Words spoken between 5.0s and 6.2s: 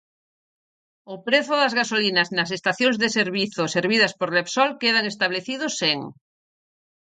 establecidos en: